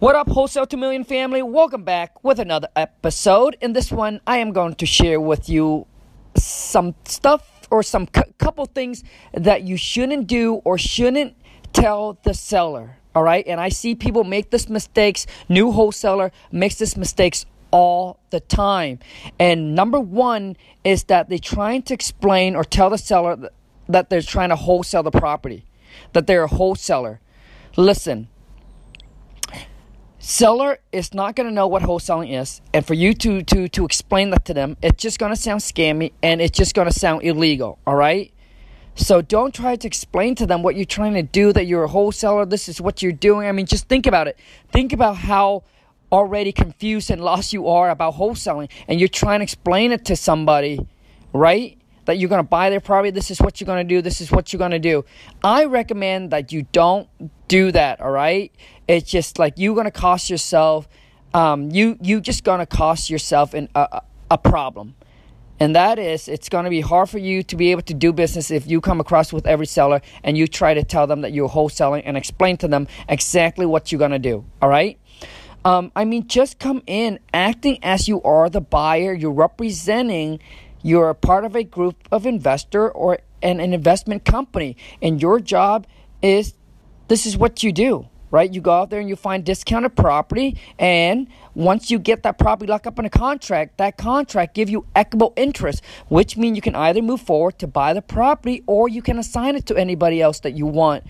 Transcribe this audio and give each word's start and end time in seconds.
What 0.00 0.14
up, 0.14 0.28
Wholesale 0.28 0.64
2 0.64 0.76
Million 0.76 1.02
family? 1.02 1.42
Welcome 1.42 1.82
back 1.82 2.22
with 2.22 2.38
another 2.38 2.68
episode. 2.76 3.56
In 3.60 3.72
this 3.72 3.90
one, 3.90 4.20
I 4.28 4.36
am 4.36 4.52
going 4.52 4.76
to 4.76 4.86
share 4.86 5.20
with 5.20 5.48
you 5.48 5.88
some 6.36 6.94
stuff 7.04 7.66
or 7.68 7.82
some 7.82 8.06
cu- 8.06 8.32
couple 8.38 8.64
things 8.66 9.02
that 9.34 9.64
you 9.64 9.76
shouldn't 9.76 10.28
do 10.28 10.62
or 10.64 10.78
shouldn't 10.78 11.34
tell 11.72 12.16
the 12.22 12.32
seller. 12.32 12.98
All 13.12 13.24
right, 13.24 13.44
and 13.44 13.60
I 13.60 13.70
see 13.70 13.96
people 13.96 14.22
make 14.22 14.50
this 14.50 14.68
mistakes. 14.68 15.26
New 15.48 15.72
wholesaler 15.72 16.30
makes 16.52 16.76
this 16.76 16.96
mistakes 16.96 17.44
all 17.72 18.20
the 18.30 18.38
time. 18.38 19.00
And 19.40 19.74
number 19.74 19.98
one 19.98 20.56
is 20.84 21.02
that 21.04 21.28
they're 21.28 21.38
trying 21.40 21.82
to 21.82 21.94
explain 21.94 22.54
or 22.54 22.62
tell 22.62 22.88
the 22.88 22.98
seller 22.98 23.50
that 23.88 24.10
they're 24.10 24.22
trying 24.22 24.50
to 24.50 24.56
wholesale 24.56 25.02
the 25.02 25.10
property, 25.10 25.66
that 26.12 26.28
they're 26.28 26.44
a 26.44 26.46
wholesaler. 26.46 27.18
Listen, 27.76 28.28
seller 30.18 30.78
is 30.90 31.14
not 31.14 31.36
going 31.36 31.48
to 31.48 31.54
know 31.54 31.66
what 31.66 31.82
wholesaling 31.82 32.38
is 32.40 32.60
and 32.74 32.86
for 32.86 32.94
you 32.94 33.14
to 33.14 33.42
to 33.42 33.68
to 33.68 33.84
explain 33.84 34.30
that 34.30 34.44
to 34.44 34.52
them 34.52 34.76
it's 34.82 35.00
just 35.00 35.18
going 35.18 35.32
to 35.32 35.40
sound 35.40 35.60
scammy 35.60 36.12
and 36.22 36.40
it's 36.40 36.56
just 36.56 36.74
going 36.74 36.88
to 36.88 36.98
sound 36.98 37.22
illegal 37.22 37.78
all 37.86 37.94
right? 37.94 38.32
So 38.96 39.22
don't 39.22 39.54
try 39.54 39.76
to 39.76 39.86
explain 39.86 40.34
to 40.36 40.46
them 40.46 40.64
what 40.64 40.74
you're 40.74 40.84
trying 40.84 41.14
to 41.14 41.22
do 41.22 41.52
that 41.52 41.66
you're 41.66 41.84
a 41.84 41.88
wholesaler 41.88 42.44
this 42.44 42.68
is 42.68 42.80
what 42.80 43.00
you're 43.00 43.12
doing. 43.12 43.46
I 43.46 43.52
mean 43.52 43.66
just 43.66 43.88
think 43.88 44.06
about 44.06 44.26
it. 44.26 44.36
Think 44.72 44.92
about 44.92 45.16
how 45.16 45.62
already 46.10 46.50
confused 46.50 47.10
and 47.10 47.20
lost 47.22 47.52
you 47.52 47.68
are 47.68 47.90
about 47.90 48.14
wholesaling 48.14 48.68
and 48.88 48.98
you're 48.98 49.08
trying 49.08 49.40
to 49.40 49.44
explain 49.44 49.92
it 49.92 50.04
to 50.06 50.16
somebody 50.16 50.84
right 51.32 51.77
that 52.08 52.16
you're 52.16 52.30
going 52.30 52.42
to 52.42 52.48
buy 52.48 52.70
their 52.70 52.80
property. 52.80 53.10
This 53.10 53.30
is 53.30 53.38
what 53.38 53.60
you're 53.60 53.66
going 53.66 53.86
to 53.86 53.94
do. 53.94 54.00
This 54.00 54.22
is 54.22 54.32
what 54.32 54.50
you're 54.50 54.58
going 54.58 54.70
to 54.70 54.78
do. 54.78 55.04
I 55.44 55.66
recommend 55.66 56.30
that 56.30 56.52
you 56.52 56.66
don't 56.72 57.06
do 57.48 57.70
that. 57.72 58.00
All 58.00 58.10
right. 58.10 58.50
It's 58.88 59.10
just 59.10 59.38
like 59.38 59.54
you're 59.56 59.74
going 59.74 59.84
to 59.84 59.90
cost 59.90 60.30
yourself. 60.30 60.88
Um, 61.34 61.70
you 61.70 61.98
you 62.00 62.22
just 62.22 62.44
going 62.44 62.60
to 62.60 62.66
cost 62.66 63.10
yourself 63.10 63.54
in 63.54 63.68
a, 63.74 64.00
a 64.30 64.38
problem. 64.38 64.94
And 65.60 65.76
that 65.76 65.98
is, 65.98 66.28
it's 66.28 66.48
going 66.48 66.64
to 66.64 66.70
be 66.70 66.80
hard 66.80 67.10
for 67.10 67.18
you 67.18 67.42
to 67.42 67.56
be 67.56 67.72
able 67.72 67.82
to 67.82 67.94
do 67.94 68.12
business 68.12 68.50
if 68.50 68.66
you 68.66 68.80
come 68.80 69.00
across 69.00 69.30
with 69.30 69.46
every 69.46 69.66
seller 69.66 70.00
and 70.22 70.38
you 70.38 70.46
try 70.46 70.72
to 70.72 70.84
tell 70.84 71.06
them 71.06 71.20
that 71.22 71.32
you're 71.32 71.48
wholesaling 71.48 72.02
and 72.06 72.16
explain 72.16 72.56
to 72.58 72.68
them 72.68 72.86
exactly 73.06 73.66
what 73.66 73.92
you're 73.92 73.98
going 73.98 74.12
to 74.12 74.18
do. 74.18 74.46
All 74.62 74.68
right? 74.70 74.98
Um, 75.64 75.90
I 75.96 76.04
mean, 76.04 76.28
just 76.28 76.58
come 76.58 76.82
in 76.86 77.18
acting 77.34 77.80
as 77.82 78.08
you 78.08 78.22
are 78.22 78.48
the 78.48 78.60
buyer. 78.60 79.12
You're 79.12 79.32
representing 79.32 80.38
you're 80.82 81.10
a 81.10 81.14
part 81.14 81.44
of 81.44 81.56
a 81.56 81.64
group 81.64 82.08
of 82.10 82.26
investor 82.26 82.90
or 82.90 83.18
an, 83.42 83.60
an 83.60 83.72
investment 83.72 84.24
company, 84.24 84.76
and 85.02 85.20
your 85.20 85.40
job 85.40 85.86
is 86.22 86.54
this 87.08 87.26
is 87.26 87.36
what 87.36 87.62
you 87.62 87.72
do 87.72 88.08
right? 88.30 88.52
You 88.52 88.60
go 88.60 88.72
out 88.72 88.90
there 88.90 89.00
and 89.00 89.08
you 89.08 89.16
find 89.16 89.44
discounted 89.44 89.96
property, 89.96 90.56
and 90.78 91.28
once 91.54 91.90
you 91.90 91.98
get 91.98 92.22
that 92.24 92.38
property 92.38 92.70
locked 92.70 92.86
up 92.86 92.98
in 92.98 93.04
a 93.04 93.10
contract, 93.10 93.78
that 93.78 93.96
contract 93.96 94.54
give 94.54 94.68
you 94.68 94.86
equitable 94.94 95.32
interest, 95.36 95.82
which 96.08 96.36
means 96.36 96.56
you 96.56 96.62
can 96.62 96.74
either 96.74 97.02
move 97.02 97.20
forward 97.20 97.58
to 97.58 97.66
buy 97.66 97.92
the 97.92 98.02
property 98.02 98.62
or 98.66 98.88
you 98.88 99.02
can 99.02 99.18
assign 99.18 99.56
it 99.56 99.66
to 99.66 99.76
anybody 99.76 100.20
else 100.20 100.40
that 100.40 100.56
you 100.56 100.66
want. 100.66 101.04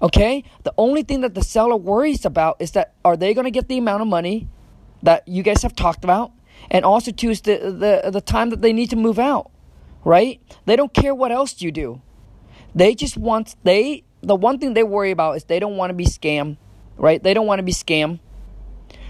Okay? 0.00 0.44
The 0.64 0.74
only 0.76 1.02
thing 1.02 1.20
that 1.20 1.34
the 1.34 1.42
seller 1.42 1.76
worries 1.76 2.24
about 2.24 2.56
is 2.60 2.72
that 2.72 2.94
are 3.04 3.16
they 3.16 3.34
going 3.34 3.44
to 3.44 3.50
get 3.50 3.68
the 3.68 3.78
amount 3.78 4.02
of 4.02 4.08
money 4.08 4.48
that 5.02 5.26
you 5.28 5.42
guys 5.42 5.62
have 5.62 5.76
talked 5.76 6.04
about? 6.04 6.32
And 6.70 6.84
also 6.84 7.10
choose 7.10 7.40
the, 7.42 7.56
the, 8.02 8.10
the 8.10 8.20
time 8.20 8.50
that 8.50 8.62
they 8.62 8.72
need 8.72 8.90
to 8.90 8.96
move 8.96 9.18
out, 9.18 9.50
right? 10.04 10.40
They 10.66 10.76
don't 10.76 10.92
care 10.92 11.14
what 11.14 11.32
else 11.32 11.60
you 11.60 11.72
do. 11.72 12.00
They 12.74 12.94
just 12.94 13.16
want, 13.16 13.56
they, 13.62 14.04
the 14.22 14.34
one 14.36 14.58
thing 14.58 14.74
they 14.74 14.82
worry 14.82 15.10
about 15.10 15.36
is 15.36 15.44
they 15.44 15.60
don't 15.60 15.76
want 15.76 15.90
to 15.90 15.94
be 15.94 16.06
scammed, 16.06 16.56
right? 16.96 17.22
They 17.22 17.34
don't 17.34 17.46
want 17.46 17.58
to 17.60 17.64
be 17.64 17.72
scammed. 17.72 18.20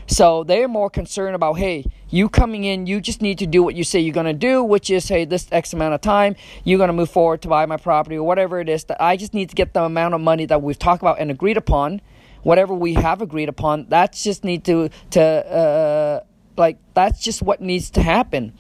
So 0.06 0.44
they're 0.44 0.68
more 0.68 0.90
concerned 0.90 1.34
about, 1.34 1.54
hey, 1.54 1.86
you 2.10 2.28
coming 2.28 2.64
in, 2.64 2.86
you 2.86 3.00
just 3.00 3.22
need 3.22 3.38
to 3.38 3.46
do 3.46 3.62
what 3.62 3.74
you 3.74 3.84
say 3.84 4.00
you're 4.00 4.12
going 4.12 4.26
to 4.26 4.34
do, 4.34 4.62
which 4.62 4.90
is, 4.90 5.08
hey, 5.08 5.24
this 5.24 5.48
X 5.50 5.72
amount 5.72 5.94
of 5.94 6.02
time, 6.02 6.36
you're 6.62 6.76
going 6.76 6.88
to 6.88 6.94
move 6.94 7.08
forward 7.08 7.40
to 7.42 7.48
buy 7.48 7.64
my 7.64 7.78
property 7.78 8.16
or 8.16 8.26
whatever 8.26 8.60
it 8.60 8.68
is. 8.68 8.84
That 8.84 9.02
I 9.02 9.16
just 9.16 9.32
need 9.32 9.48
to 9.48 9.54
get 9.54 9.72
the 9.72 9.82
amount 9.82 10.14
of 10.14 10.20
money 10.20 10.44
that 10.46 10.60
we've 10.62 10.78
talked 10.78 11.02
about 11.02 11.20
and 11.20 11.30
agreed 11.30 11.56
upon, 11.56 12.02
whatever 12.42 12.74
we 12.74 12.94
have 12.94 13.22
agreed 13.22 13.48
upon. 13.48 13.86
That's 13.88 14.22
just 14.22 14.44
need 14.44 14.64
to 14.66 14.90
to 15.12 15.22
uh, 15.22 16.20
like 16.56 16.78
that's 16.94 17.20
just 17.20 17.42
what 17.42 17.60
needs 17.60 17.90
to 17.90 18.02
happen 18.02 18.52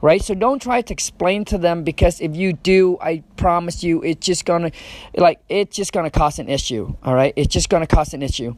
right? 0.00 0.22
So 0.22 0.34
don't 0.34 0.62
try 0.62 0.82
to 0.82 0.92
explain 0.92 1.44
to 1.46 1.58
them 1.58 1.82
because 1.82 2.20
if 2.20 2.36
you 2.36 2.52
do 2.52 2.98
i 3.00 3.22
promise 3.36 3.82
you 3.82 4.02
it's 4.02 4.24
just 4.24 4.44
gonna 4.44 4.70
like 5.16 5.40
it's 5.48 5.74
just 5.74 5.92
gonna 5.92 6.10
cause 6.10 6.38
an 6.38 6.48
issue 6.48 6.94
all 7.02 7.14
right? 7.14 7.32
It's 7.36 7.52
just 7.52 7.68
gonna 7.68 7.86
cause 7.86 8.14
an 8.14 8.22
issue. 8.22 8.54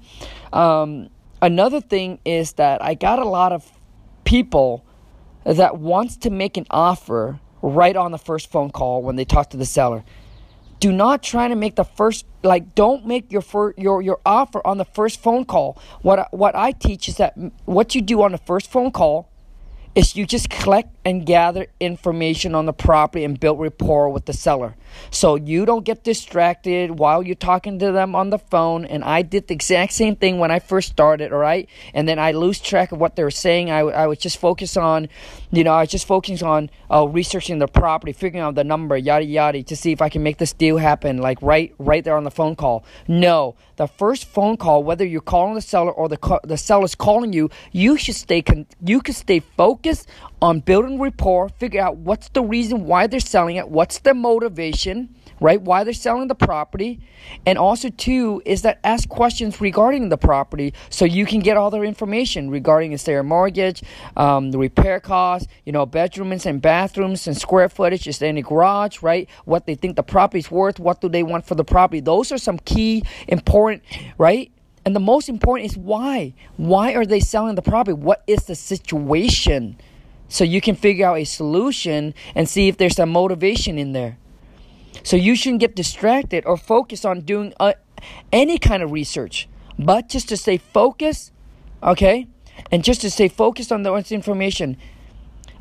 Um, 0.53 1.09
another 1.43 1.81
thing 1.81 2.19
is 2.25 2.53
that 2.55 2.83
i 2.85 2.95
got 2.95 3.19
a 3.19 3.25
lot 3.25 3.53
of 3.53 3.71
people 4.25 4.85
that 5.45 5.79
wants 5.79 6.17
to 6.19 6.31
make 6.31 6.57
an 6.57 6.67
offer 6.71 7.41
right 7.63 7.97
on 7.97 8.13
the 8.13 8.19
first 8.19 8.51
phone 8.51 8.71
call 8.71 9.03
when 9.03 9.17
they 9.17 9.25
talk 9.25 9.51
to 9.51 9.57
the 9.57 9.67
seller 9.67 10.05
do 10.81 10.93
not 10.93 11.23
try 11.23 11.49
to 11.49 11.55
make 11.57 11.77
the 11.77 11.85
first 11.85 12.27
like 12.43 12.75
don't 12.75 13.07
make 13.07 13.31
your 13.31 13.43
fir- 13.43 13.75
your 13.79 14.03
your 14.03 14.21
offer 14.27 14.67
on 14.67 14.79
the 14.79 14.87
first 14.87 15.23
phone 15.23 15.45
call. 15.45 15.79
What 16.03 16.33
what 16.33 16.57
i 16.57 16.73
teach 16.73 17.09
is 17.09 17.17
that 17.19 17.35
what 17.67 17.95
you 17.95 18.03
do 18.03 18.23
on 18.23 18.33
the 18.33 18.39
first 18.39 18.71
phone 18.71 18.91
call 18.91 19.31
is 19.95 20.17
you 20.17 20.27
just 20.27 20.51
collect 20.51 20.91
and 21.05 21.25
gather 21.25 21.67
information 21.81 22.55
on 22.55 22.67
the 22.67 22.73
property 22.73 23.25
and 23.25 23.41
build 23.41 23.59
rapport 23.59 24.11
with 24.11 24.27
the 24.27 24.33
seller. 24.33 24.75
So 25.11 25.37
you 25.37 25.65
don't 25.65 25.85
get 25.85 26.05
distracted 26.05 26.99
while 26.99 27.23
you're 27.23 27.37
talking 27.37 27.79
to 27.79 27.93
them 27.93 28.15
on 28.15 28.31
the 28.31 28.39
phone. 28.39 28.85
And 28.85 29.03
I 29.05 29.23
did 29.23 29.49
the 29.49 29.55
exact 29.55 29.93
same 29.93 30.17
thing 30.17 30.39
when 30.39 30.51
I 30.51 30.59
first 30.59 30.91
started, 30.91 31.33
all 31.33 31.39
right? 31.39 31.69
And 31.95 32.09
then 32.09 32.19
I 32.19 32.33
lose 32.33 32.61
track 32.61 32.93
of 32.93 32.99
what 32.99 33.17
they 33.17 33.23
were 33.23 33.31
saying. 33.31 33.71
I, 33.71 33.79
I 33.81 34.07
was 34.07 34.19
just 34.19 34.39
focused 34.39 34.77
on, 34.77 35.09
you 35.51 35.65
know, 35.65 35.73
I 35.73 35.83
was 35.83 35.91
just 35.91 36.07
focusing 36.07 36.47
on 36.47 36.71
uh, 36.91 37.07
researching 37.07 37.61
the 37.61 37.69
property, 37.69 38.13
figuring 38.13 38.45
out 38.45 38.55
the 38.55 38.65
number, 38.65 38.97
yada 38.97 39.25
yada, 39.25 39.63
to 39.63 39.77
see 39.77 39.93
if 39.93 40.03
I 40.03 40.09
can 40.09 40.23
make 40.23 40.39
this 40.39 40.53
deal 40.53 40.77
happen, 40.77 41.19
like 41.19 41.41
right 41.41 41.75
right 41.79 42.05
there 42.05 42.17
on 42.17 42.25
the 42.25 42.31
phone 42.31 42.57
call. 42.57 42.85
No, 43.09 43.55
the 43.77 43.87
first 43.87 44.27
phone 44.27 44.57
call, 44.57 44.83
whether 44.85 45.05
you're 45.05 45.21
calling 45.21 45.55
the 45.55 45.63
seller 45.63 45.93
or 45.93 46.09
the 46.09 46.41
the 46.45 46.57
seller's 46.57 46.95
calling 46.95 47.33
you, 47.33 47.49
you 47.73 47.97
should 47.97 48.17
stay 48.17 48.43
con- 48.43 48.67
you 48.85 49.01
can 49.01 49.15
stay 49.15 49.41
focused 49.41 50.09
on 50.43 50.61
building 50.61 50.90
rapport, 50.99 51.49
figure 51.51 51.81
out 51.81 51.97
what's 51.99 52.29
the 52.31 52.43
reason 52.43 52.87
why 52.87 53.07
they're 53.07 53.21
selling 53.21 53.57
it, 53.57 53.69
what's 53.69 53.99
their 53.99 54.15
motivation, 54.15 55.15
right? 55.41 55.61
Why 55.61 55.85
they're 55.85 55.93
selling 55.93 56.29
the 56.29 56.35
property. 56.35 57.01
And 57.47 57.59
also, 57.59 57.91
too, 57.91 58.43
is 58.45 58.63
that 58.63 58.79
ask 58.85 59.09
questions 59.09 59.61
regarding 59.61 60.09
the 60.09 60.17
property 60.17 60.75
so 60.89 61.05
you 61.05 61.27
can 61.27 61.41
get 61.41 61.57
all 61.57 61.71
their 61.71 61.85
information 61.85 62.51
regarding 62.51 62.93
is 62.93 63.05
there 63.05 63.21
a 63.21 63.25
mortgage, 63.25 63.83
um, 64.17 64.51
the 64.51 64.59
repair 64.59 65.01
costs, 65.01 65.49
you 65.65 65.73
know, 65.73 65.87
bedrooms 65.87 66.47
and 66.47 66.61
bathrooms 66.63 67.27
and 67.27 67.37
square 67.37 67.69
footage, 67.69 68.07
is 68.07 68.19
there 68.19 68.29
any 68.29 68.43
garage, 68.43 69.03
right? 69.03 69.29
What 69.45 69.67
they 69.67 69.75
think 69.75 69.97
the 69.97 70.03
property's 70.03 70.51
worth, 70.51 70.79
what 70.79 71.01
do 71.01 71.09
they 71.09 71.23
want 71.23 71.47
for 71.47 71.55
the 71.55 71.65
property. 71.65 72.01
Those 72.01 72.33
are 72.33 72.39
some 72.39 72.59
key 72.59 73.05
important, 73.29 73.83
right? 74.19 74.53
And 74.85 74.97
the 74.97 75.01
most 75.01 75.29
important 75.29 75.71
is 75.71 75.77
why. 75.77 76.35
Why 76.57 76.95
are 76.95 77.05
they 77.05 77.21
selling 77.21 77.55
the 77.55 77.63
property? 77.63 77.93
What 77.93 78.23
is 78.27 78.45
the 78.45 78.55
situation? 78.55 79.77
So 80.31 80.45
you 80.45 80.61
can 80.61 80.77
figure 80.77 81.07
out 81.07 81.19
a 81.19 81.25
solution 81.25 82.15
and 82.37 82.49
see 82.49 82.69
if 82.69 82.79
there's 82.79 82.97
some 82.97 83.11
motivation 83.11 83.79
in 83.79 83.93
there. 83.93 84.17
So 85.03 85.17
you 85.17 85.35
shouldn't 85.35 85.61
get 85.61 85.75
distracted 85.75 86.47
or 86.47 86.57
focus 86.57 87.05
on 87.05 87.23
doing 87.23 87.53
uh, 87.59 87.75
any 88.33 88.57
kind 88.57 88.83
of 88.83 88.93
research, 88.93 89.49
but 89.77 90.09
just 90.09 90.29
to 90.29 90.37
stay 90.37 90.59
focused, 90.59 91.33
okay? 91.83 92.29
And 92.71 92.85
just 92.85 93.01
to 93.01 93.11
stay 93.11 93.27
focused 93.27 93.73
on 93.73 93.83
the 93.83 93.93
information. 94.11 94.77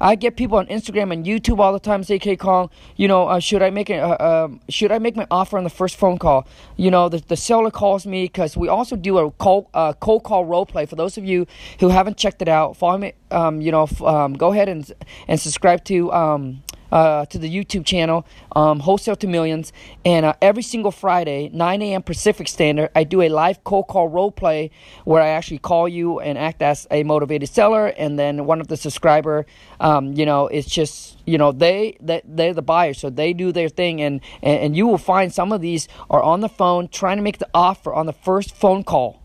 I 0.02 0.16
get 0.16 0.38
people 0.38 0.58
on 0.58 0.68
Instagram 0.68 1.12
and 1.12 1.26
YouTube 1.26 1.60
all 1.60 1.74
the 1.74 1.80
time 1.80 2.04
say, 2.04 2.16
"Okay, 2.16 2.38
call. 2.38 2.72
You 2.96 3.10
know, 3.10 3.28
uh, 3.28 3.40
should 3.40 3.62
I 3.62 3.70
make 3.70 3.90
a 3.90 4.00
uh, 4.00 4.46
um, 4.46 4.62
should 4.70 4.94
I 4.94 5.00
make 5.00 5.18
my 5.18 5.28
offer 5.30 5.58
on 5.58 5.66
the 5.66 5.70
first 5.70 5.98
phone 5.98 6.18
call?" 6.18 6.48
You 6.78 6.90
know, 6.90 7.10
the, 7.10 7.18
the 7.20 7.36
seller 7.36 7.70
calls 7.70 8.06
me 8.06 8.24
because 8.24 8.56
we 8.56 8.70
also 8.70 8.96
do 8.96 9.18
a 9.18 9.30
cold 9.32 9.68
uh, 9.74 9.92
cold 9.94 10.24
call 10.24 10.46
role 10.46 10.66
play. 10.66 10.86
For 10.86 10.96
those 10.96 11.18
of 11.18 11.26
you 11.26 11.48
who 11.82 11.90
haven't 11.90 12.16
checked 12.16 12.42
it 12.42 12.48
out, 12.48 12.78
follow 12.78 12.98
me. 12.98 13.14
Um, 13.32 13.62
you 13.62 13.72
know, 13.72 13.88
um, 14.06 14.34
go 14.34 14.52
ahead 14.52 14.70
and 14.70 14.92
and 15.28 15.40
subscribe 15.40 15.84
to 15.86 16.12
um, 16.12 16.64
uh, 16.92 17.26
to 17.26 17.38
the 17.38 17.50
YouTube 17.50 17.86
channel, 17.86 18.26
um, 18.56 18.80
Wholesale 18.80 19.16
to 19.18 19.28
Millions. 19.28 19.72
And 20.06 20.26
uh, 20.26 20.34
every 20.42 20.64
single 20.64 20.92
Friday, 20.92 21.50
9 21.54 21.82
a.m. 21.82 22.04
Pacific 22.04 22.48
Standard, 22.48 22.90
I 22.96 23.04
do 23.04 23.22
a 23.22 23.30
live 23.30 23.64
cold 23.64 23.88
call 23.88 24.08
role 24.08 24.32
play 24.32 24.72
where 25.06 25.22
I 25.22 25.30
actually 25.30 25.60
call 25.60 25.88
you 25.88 26.20
and 26.20 26.38
act 26.38 26.62
as 26.62 26.88
a 26.92 27.04
motivated 27.04 27.50
seller. 27.50 27.88
And 27.88 28.18
then 28.18 28.46
one 28.46 28.62
of 28.62 28.68
the 28.68 28.78
subscriber, 28.78 29.46
um, 29.80 30.14
you 30.14 30.26
know, 30.26 30.48
it's 30.48 30.68
just, 30.68 31.20
you 31.26 31.38
know, 31.38 31.52
they, 31.52 31.98
they, 32.02 32.22
they're 32.26 32.54
the 32.54 32.62
buyer. 32.62 32.94
So 32.94 33.10
they 33.10 33.34
do 33.34 33.52
their 33.52 33.70
thing. 33.70 34.02
And, 34.02 34.22
and, 34.42 34.60
and 34.60 34.78
you 34.78 34.88
will 34.88 34.98
find 34.98 35.34
some 35.34 35.52
of 35.52 35.62
these 35.62 35.88
are 36.10 36.22
on 36.22 36.42
the 36.42 36.50
phone 36.50 36.88
trying 36.88 37.18
to 37.18 37.24
make 37.24 37.38
the 37.38 37.50
offer 37.54 37.94
on 37.94 38.06
the 38.06 38.14
first 38.14 38.56
phone 38.56 38.84
call. 38.84 39.22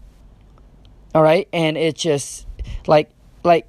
All 1.15 1.23
right. 1.23 1.49
And 1.53 1.77
it's 1.77 2.03
just 2.03 2.47
like, 2.87 3.11
like, 3.45 3.69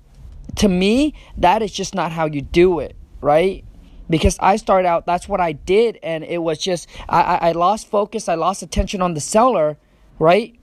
to 0.58 0.68
me, 0.68 1.14
that 1.38 1.62
is 1.62 1.72
just 1.72 1.96
not 1.96 2.12
how 2.12 2.26
you 2.26 2.42
do 2.42 2.80
it, 2.80 2.96
right? 3.22 3.66
because 4.10 4.38
I 4.40 4.58
started 4.58 4.88
out, 4.88 5.06
that's 5.06 5.28
what 5.28 5.42
I 5.42 5.52
did, 5.52 6.00
and 6.04 6.24
it 6.24 6.40
was 6.40 6.60
just, 6.60 6.88
I, 7.10 7.38
I, 7.42 7.52
lost 7.54 7.90
focus, 7.90 8.30
I 8.30 8.36
lost 8.36 8.62
attention 8.62 9.02
on 9.02 9.14
the 9.14 9.20
seller, 9.20 9.78
right? 10.20 10.56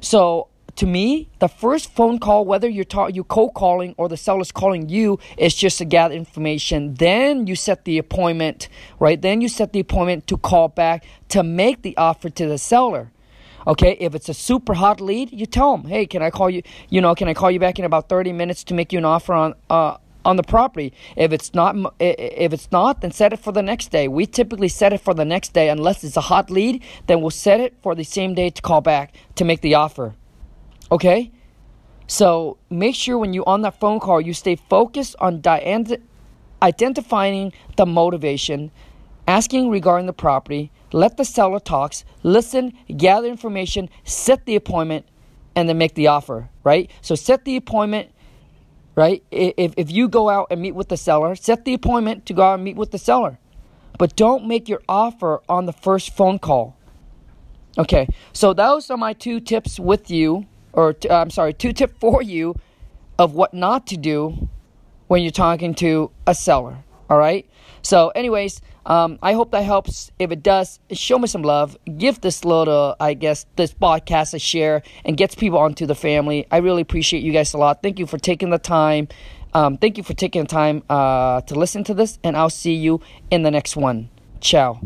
So 0.00 0.48
to 0.76 0.86
me, 0.86 1.30
the 1.38 1.48
first 1.48 1.90
phone 1.90 2.18
call, 2.18 2.44
whether 2.44 2.68
you're 2.68 2.84
ta- 2.84 3.08
you 3.08 3.24
cold 3.24 3.54
calling 3.54 3.94
or 3.96 4.08
the 4.08 4.16
seller's 4.16 4.52
calling 4.52 4.88
you, 4.88 5.18
is 5.36 5.54
just 5.54 5.78
to 5.78 5.84
gather 5.84 6.14
information. 6.14 6.94
Then 6.94 7.46
you 7.46 7.56
set 7.56 7.84
the 7.84 7.98
appointment, 7.98 8.68
right? 8.98 9.20
Then 9.20 9.40
you 9.40 9.48
set 9.48 9.72
the 9.72 9.80
appointment 9.80 10.26
to 10.28 10.36
call 10.36 10.68
back 10.68 11.04
to 11.28 11.42
make 11.42 11.82
the 11.82 11.96
offer 11.96 12.28
to 12.30 12.46
the 12.46 12.58
seller. 12.58 13.10
Okay, 13.66 13.96
if 14.00 14.14
it's 14.14 14.28
a 14.28 14.34
super 14.34 14.74
hot 14.74 15.00
lead, 15.00 15.32
you 15.32 15.46
tell 15.46 15.76
them, 15.76 15.88
hey, 15.88 16.06
can 16.06 16.22
I 16.22 16.30
call 16.30 16.50
you? 16.50 16.62
You 16.90 17.00
know, 17.00 17.14
can 17.14 17.28
I 17.28 17.34
call 17.34 17.50
you 17.50 17.58
back 17.58 17.78
in 17.78 17.84
about 17.84 18.08
thirty 18.08 18.32
minutes 18.32 18.64
to 18.64 18.74
make 18.74 18.92
you 18.92 18.98
an 18.98 19.04
offer 19.04 19.32
on 19.32 19.54
uh, 19.70 19.96
on 20.24 20.36
the 20.36 20.42
property. 20.42 20.92
If 21.16 21.32
it's 21.32 21.54
not, 21.54 21.76
if 22.00 22.52
it's 22.52 22.70
not, 22.72 23.00
then 23.00 23.10
set 23.12 23.32
it 23.32 23.38
for 23.38 23.52
the 23.52 23.62
next 23.62 23.90
day. 23.90 24.08
We 24.08 24.26
typically 24.26 24.68
set 24.68 24.92
it 24.92 25.00
for 25.00 25.14
the 25.14 25.24
next 25.24 25.52
day 25.52 25.68
unless 25.68 26.04
it's 26.04 26.16
a 26.16 26.22
hot 26.22 26.50
lead. 26.50 26.82
Then 27.06 27.20
we'll 27.20 27.30
set 27.30 27.60
it 27.60 27.74
for 27.82 27.94
the 27.94 28.04
same 28.04 28.34
day 28.34 28.50
to 28.50 28.62
call 28.62 28.80
back 28.80 29.14
to 29.36 29.44
make 29.44 29.60
the 29.60 29.74
offer. 29.74 30.14
Okay. 30.90 31.30
So 32.06 32.58
make 32.68 32.94
sure 32.94 33.16
when 33.18 33.32
you 33.32 33.44
on 33.46 33.62
that 33.62 33.80
phone 33.80 33.98
call, 33.98 34.20
you 34.20 34.34
stay 34.34 34.56
focused 34.56 35.16
on 35.20 35.40
di- 35.40 35.98
identifying 36.62 37.52
the 37.76 37.86
motivation, 37.86 38.70
asking 39.26 39.70
regarding 39.70 40.06
the 40.06 40.12
property. 40.12 40.70
Let 40.92 41.16
the 41.16 41.24
seller 41.24 41.60
talks, 41.60 42.04
listen, 42.22 42.72
gather 42.96 43.28
information, 43.28 43.88
set 44.04 44.46
the 44.46 44.54
appointment, 44.56 45.06
and 45.56 45.68
then 45.68 45.78
make 45.78 45.94
the 45.94 46.08
offer. 46.08 46.50
Right. 46.62 46.90
So 47.00 47.14
set 47.14 47.44
the 47.44 47.56
appointment 47.56 48.10
right? 48.96 49.22
If, 49.30 49.74
if 49.76 49.90
you 49.90 50.08
go 50.08 50.28
out 50.28 50.48
and 50.50 50.60
meet 50.60 50.74
with 50.74 50.88
the 50.88 50.96
seller, 50.96 51.34
set 51.34 51.64
the 51.64 51.74
appointment 51.74 52.26
to 52.26 52.32
go 52.32 52.42
out 52.42 52.54
and 52.54 52.64
meet 52.64 52.76
with 52.76 52.90
the 52.90 52.98
seller. 52.98 53.38
But 53.98 54.16
don't 54.16 54.46
make 54.46 54.68
your 54.68 54.82
offer 54.88 55.42
on 55.48 55.66
the 55.66 55.72
first 55.72 56.14
phone 56.14 56.38
call. 56.38 56.76
Okay, 57.76 58.08
so 58.32 58.52
those 58.52 58.90
are 58.90 58.96
my 58.96 59.12
two 59.12 59.40
tips 59.40 59.80
with 59.80 60.10
you, 60.10 60.46
or 60.72 60.92
t- 60.92 61.10
I'm 61.10 61.30
sorry, 61.30 61.52
two 61.52 61.72
tips 61.72 61.94
for 62.00 62.22
you 62.22 62.54
of 63.18 63.34
what 63.34 63.54
not 63.54 63.86
to 63.88 63.96
do 63.96 64.48
when 65.08 65.22
you're 65.22 65.32
talking 65.32 65.74
to 65.74 66.10
a 66.26 66.34
seller. 66.34 66.78
All 67.14 67.20
right. 67.20 67.48
So, 67.82 68.08
anyways, 68.08 68.60
um, 68.86 69.20
I 69.22 69.34
hope 69.34 69.52
that 69.52 69.62
helps. 69.62 70.10
If 70.18 70.32
it 70.32 70.42
does, 70.42 70.80
show 70.90 71.16
me 71.16 71.28
some 71.28 71.42
love. 71.42 71.76
Give 71.96 72.20
this 72.20 72.44
little, 72.44 72.96
I 72.98 73.14
guess, 73.14 73.46
this 73.54 73.72
podcast 73.72 74.34
a 74.34 74.40
share 74.40 74.82
and 75.04 75.16
gets 75.16 75.36
people 75.36 75.60
onto 75.60 75.86
the 75.86 75.94
family. 75.94 76.44
I 76.50 76.56
really 76.56 76.82
appreciate 76.82 77.22
you 77.22 77.30
guys 77.30 77.54
a 77.54 77.58
lot. 77.58 77.84
Thank 77.84 78.00
you 78.00 78.06
for 78.06 78.18
taking 78.18 78.50
the 78.50 78.58
time. 78.58 79.06
Um, 79.52 79.78
thank 79.78 79.96
you 79.96 80.02
for 80.02 80.14
taking 80.14 80.42
the 80.42 80.48
time 80.48 80.82
uh, 80.90 81.42
to 81.42 81.54
listen 81.54 81.84
to 81.84 81.94
this, 81.94 82.18
and 82.24 82.36
I'll 82.36 82.50
see 82.50 82.74
you 82.74 83.00
in 83.30 83.44
the 83.44 83.50
next 83.52 83.76
one. 83.76 84.10
Ciao. 84.40 84.80